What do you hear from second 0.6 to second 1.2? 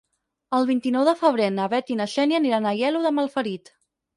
vint-i-nou de